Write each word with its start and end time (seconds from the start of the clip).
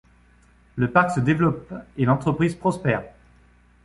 Le 0.77 0.89
parc 0.89 1.11
se 1.11 1.19
développe 1.19 1.71
et 1.95 2.05
l'entreprise 2.05 2.55
prospère. 2.55 3.03